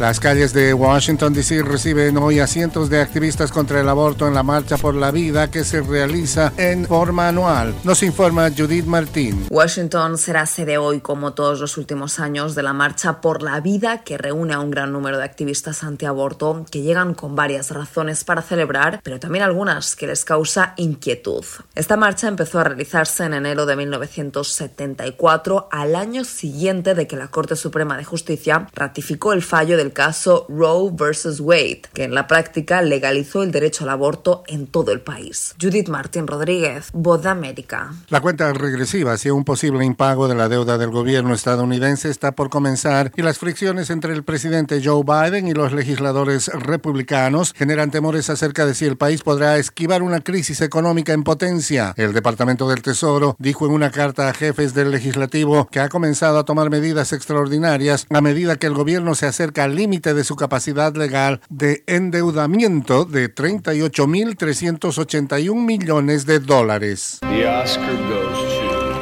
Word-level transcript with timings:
Las 0.00 0.18
calles 0.18 0.54
de 0.54 0.72
Washington, 0.72 1.34
D.C. 1.34 1.62
reciben 1.62 2.16
hoy 2.16 2.40
a 2.40 2.46
cientos 2.46 2.88
de 2.88 3.02
activistas 3.02 3.52
contra 3.52 3.82
el 3.82 3.88
aborto 3.90 4.26
en 4.26 4.32
la 4.32 4.42
Marcha 4.42 4.78
por 4.78 4.94
la 4.94 5.10
Vida 5.10 5.50
que 5.50 5.62
se 5.62 5.82
realiza 5.82 6.54
en 6.56 6.86
forma 6.86 7.28
anual. 7.28 7.74
Nos 7.84 8.02
informa 8.02 8.48
Judith 8.48 8.86
Martín. 8.86 9.44
Washington 9.50 10.16
será 10.16 10.46
sede 10.46 10.78
hoy, 10.78 11.00
como 11.00 11.34
todos 11.34 11.60
los 11.60 11.76
últimos 11.76 12.18
años, 12.18 12.54
de 12.54 12.62
la 12.62 12.72
Marcha 12.72 13.20
por 13.20 13.42
la 13.42 13.60
Vida 13.60 13.98
que 13.98 14.16
reúne 14.16 14.54
a 14.54 14.60
un 14.60 14.70
gran 14.70 14.90
número 14.90 15.18
de 15.18 15.24
activistas 15.24 15.84
antiaborto 15.84 16.64
que 16.70 16.80
llegan 16.80 17.12
con 17.12 17.36
varias 17.36 17.70
razones 17.70 18.24
para 18.24 18.40
celebrar, 18.40 19.00
pero 19.02 19.20
también 19.20 19.44
algunas 19.44 19.96
que 19.96 20.06
les 20.06 20.24
causa 20.24 20.72
inquietud. 20.78 21.44
Esta 21.74 21.98
marcha 21.98 22.26
empezó 22.26 22.58
a 22.58 22.64
realizarse 22.64 23.24
en 23.24 23.34
enero 23.34 23.66
de 23.66 23.76
1974, 23.76 25.68
al 25.70 25.94
año 25.94 26.24
siguiente 26.24 26.94
de 26.94 27.06
que 27.06 27.16
la 27.16 27.28
Corte 27.28 27.54
Suprema 27.54 27.98
de 27.98 28.04
Justicia 28.04 28.66
ratificó 28.72 29.34
el 29.34 29.42
fallo 29.42 29.76
del 29.76 29.89
caso 29.92 30.46
Roe 30.48 30.90
vs. 30.90 31.40
Wade, 31.40 31.82
que 31.92 32.04
en 32.04 32.14
la 32.14 32.26
práctica 32.26 32.82
legalizó 32.82 33.42
el 33.42 33.52
derecho 33.52 33.84
al 33.84 33.90
aborto 33.90 34.44
en 34.46 34.66
todo 34.66 34.92
el 34.92 35.00
país. 35.00 35.54
Judith 35.60 35.88
Martín 35.88 36.26
Rodríguez, 36.26 36.90
Voz 36.92 37.22
de 37.22 37.28
América. 37.28 37.92
La 38.08 38.20
cuenta 38.20 38.52
regresiva 38.52 39.12
hacia 39.12 39.34
un 39.34 39.44
posible 39.44 39.84
impago 39.84 40.28
de 40.28 40.34
la 40.34 40.48
deuda 40.48 40.78
del 40.78 40.90
gobierno 40.90 41.34
estadounidense 41.34 42.10
está 42.10 42.32
por 42.32 42.50
comenzar 42.50 43.12
y 43.16 43.22
las 43.22 43.38
fricciones 43.38 43.90
entre 43.90 44.12
el 44.12 44.24
presidente 44.24 44.80
Joe 44.84 45.02
Biden 45.04 45.48
y 45.48 45.54
los 45.54 45.72
legisladores 45.72 46.48
republicanos 46.48 47.52
generan 47.56 47.90
temores 47.90 48.30
acerca 48.30 48.66
de 48.66 48.74
si 48.74 48.86
el 48.86 48.96
país 48.96 49.22
podrá 49.22 49.56
esquivar 49.56 50.02
una 50.02 50.20
crisis 50.20 50.60
económica 50.60 51.12
en 51.12 51.24
potencia. 51.24 51.94
El 51.96 52.12
Departamento 52.12 52.68
del 52.68 52.82
Tesoro 52.82 53.36
dijo 53.38 53.66
en 53.66 53.72
una 53.72 53.90
carta 53.90 54.28
a 54.28 54.34
jefes 54.34 54.74
del 54.74 54.90
legislativo 54.90 55.68
que 55.70 55.80
ha 55.80 55.88
comenzado 55.88 56.38
a 56.38 56.44
tomar 56.44 56.70
medidas 56.70 57.12
extraordinarias 57.12 58.06
a 58.10 58.20
medida 58.20 58.56
que 58.56 58.66
el 58.66 58.74
gobierno 58.74 59.14
se 59.14 59.26
acerca 59.26 59.64
al 59.64 59.76
límite 59.80 60.12
de 60.12 60.24
su 60.24 60.36
capacidad 60.36 60.94
legal 60.94 61.40
de 61.48 61.82
endeudamiento 61.86 63.06
de 63.06 63.34
38.381 63.34 65.54
millones 65.54 66.26
de 66.26 66.38
dólares. 66.38 67.20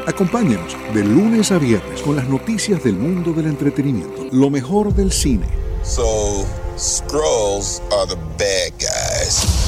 Acompáñenos 0.07 0.77
de 0.95 1.05
lunes 1.05 1.51
a 1.51 1.59
viernes 1.59 2.01
con 2.03 2.15
las 2.15 2.29
noticias 2.29 2.85
del 2.85 2.95
mundo 2.95 3.33
del 3.33 3.47
entretenimiento, 3.47 4.29
lo 4.31 4.51
mejor 4.51 4.95
del 4.95 5.11
cine. 5.11 5.49
So, 5.83 6.47
Scrolls 6.79 7.83
are 7.91 8.07
the 8.07 8.15
bad 8.39 8.71
guys. 8.79 9.68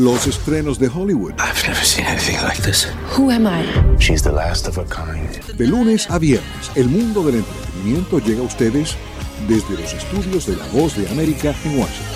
Los 0.00 0.26
estrenos 0.26 0.78
de 0.78 0.88
Hollywood. 0.88 1.34
I've 1.34 1.62
never 1.68 1.84
seen 1.84 2.06
anything 2.06 2.40
like 2.42 2.62
this. 2.62 2.88
Who 3.18 3.30
am 3.30 3.46
I? 3.46 3.66
She's 3.98 4.22
the 4.22 4.32
last 4.32 4.66
of 4.66 4.78
a 4.78 4.84
kind. 4.86 5.28
De 5.58 5.66
lunes 5.66 6.08
a 6.08 6.18
viernes, 6.18 6.70
el 6.74 6.88
mundo 6.88 7.22
del 7.22 7.34
entretenimiento 7.34 8.18
llega 8.18 8.40
a 8.40 8.44
ustedes 8.44 8.96
desde 9.46 9.74
los 9.74 9.92
estudios 9.92 10.46
de 10.46 10.56
La 10.56 10.66
Voz 10.68 10.96
de 10.96 11.06
América 11.10 11.54
en 11.66 11.78
Washington. 11.78 12.09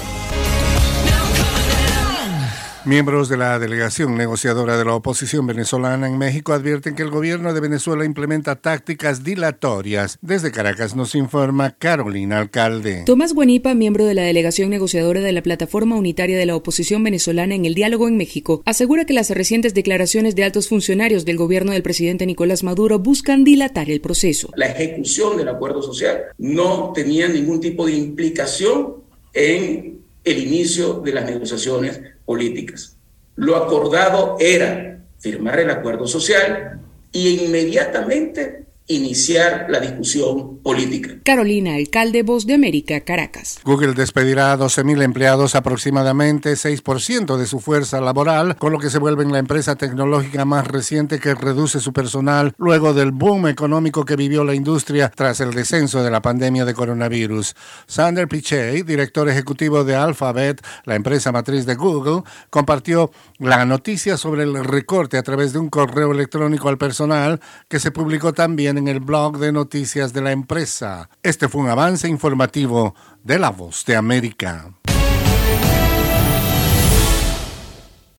Miembros 2.87 3.31
de 3.31 3.39
la 3.39 3.59
delegación 3.59 4.15
negociadora 4.15 4.77
de 4.77 4.85
la 4.85 4.95
oposición 4.95 5.47
venezolana 5.47 6.07
en 6.07 6.19
México 6.19 6.53
advierten 6.53 6.95
que 6.95 7.03
el 7.03 7.09
gobierno 7.09 7.55
de 7.55 7.61
Venezuela 7.61 8.05
implementa 8.05 8.57
tácticas 8.57 9.25
dilatorias. 9.25 10.19
Desde 10.21 10.53
Caracas 10.53 10.95
nos 10.95 11.15
informa 11.15 11.71
Carolina 11.71 12.41
Alcalde. 12.41 13.05
Tomás 13.07 13.33
Guanipa, 13.33 13.73
miembro 13.73 14.05
de 14.05 14.12
la 14.12 14.25
delegación 14.25 14.69
negociadora 14.69 15.23
de 15.23 15.33
la 15.33 15.43
plataforma 15.43 15.97
unitaria 15.97 16.37
de 16.37 16.45
la 16.45 16.57
oposición 16.57 17.03
venezolana 17.03 17.55
en 17.55 17.65
el 17.65 17.75
diálogo 17.75 18.07
en 18.07 18.19
México, 18.19 18.62
asegura 18.67 19.07
que 19.07 19.15
las 19.15 19.31
recientes 19.31 19.73
declaraciones 19.73 20.37
de 20.37 20.45
altos 20.45 20.69
funcionarios 20.69 21.25
del 21.25 21.39
gobierno 21.39 21.73
del 21.73 21.83
presidente 21.83 22.27
Nicolás 22.27 22.62
Maduro 22.65 22.99
buscan 22.99 23.45
dilatar 23.45 23.89
el 23.89 24.03
proceso. 24.03 24.51
La 24.57 24.67
ejecución 24.67 25.39
del 25.39 25.49
acuerdo 25.49 25.81
social 25.81 26.19
no 26.37 26.93
tenía 26.94 27.28
ningún 27.28 27.61
tipo 27.61 27.87
de 27.87 27.93
implicación 27.93 28.97
en 29.33 30.03
el 30.25 30.39
inicio 30.39 30.95
de 30.95 31.12
las 31.12 31.25
negociaciones 31.27 32.01
políticas. 32.25 32.97
Lo 33.37 33.57
acordado 33.57 34.37
era 34.41 35.01
firmar 35.19 35.61
el 35.61 35.71
acuerdo 35.71 36.07
social 36.07 36.81
y 37.12 37.45
inmediatamente 37.45 38.63
iniciar 38.87 39.67
la 39.69 39.81
discusión 39.81 40.59
política. 40.62 41.17
Carolina, 41.25 41.75
alcalde 41.75 42.22
Voz 42.22 42.47
de 42.47 42.55
América, 42.55 43.00
Caracas. 43.00 43.59
Google 43.65 43.95
despedirá 43.95 44.53
a 44.53 44.59
12.000 44.59 45.03
empleados, 45.03 45.55
aproximadamente 45.55 46.53
6% 46.53 47.37
de 47.37 47.47
su 47.47 47.61
fuerza 47.61 48.00
laboral, 48.00 48.56
con 48.56 48.73
lo 48.73 48.78
que 48.78 48.91
se 48.91 48.99
vuelve 48.99 49.25
la 49.25 49.39
empresa 49.39 49.77
tecnológica 49.77 50.44
más 50.44 50.67
reciente 50.67 51.19
que 51.19 51.34
reduce 51.34 51.81
su 51.81 51.93
personal 51.93 52.53
luego 52.59 52.93
del 52.93 53.12
boom 53.12 53.49
económico 53.49 54.05
que 54.05 54.17
vivió 54.17 54.44
la 54.44 54.55
industria 54.55 55.11
tras 55.15 55.41
el 55.41 55.53
descenso 55.53 56.03
de 56.03 56.11
la 56.11 56.21
pandemia 56.21 56.65
de 56.65 56.75
coronavirus. 56.75 57.55
Sander 57.87 58.28
Pichey, 58.28 58.83
director 58.83 59.28
ejecutivo 59.28 59.84
de 59.84 59.94
Alphabet, 59.94 60.65
la 60.84 60.94
empresa 60.94 61.33
matriz 61.33 61.65
de 61.65 61.75
Google, 61.75 62.23
compartió 62.50 63.11
la 63.39 63.65
noticia 63.65 64.17
sobre 64.17 64.43
el 64.43 64.62
recorte 64.65 65.17
a 65.17 65.23
través 65.23 65.53
de 65.53 65.59
un 65.59 65.71
correo 65.71 66.12
electrónico 66.12 66.69
al 66.69 66.78
personal 66.78 67.41
que 67.69 67.81
se 67.81 67.91
publicó 67.91 68.33
en 68.79 68.89
el 68.89 69.01
blog 69.01 69.39
de 69.39 69.53
noticias 69.53 70.12
de 70.12 70.23
la 70.23 70.33
empresa. 70.33 71.09
Este 71.23 71.49
fue 71.49 71.62
un 71.62 71.69
avance 71.69 72.09
informativo 72.09 72.95
de 73.23 73.39
La 73.39 73.51
Voz 73.51 73.85
de 73.85 73.97
América. 73.97 74.71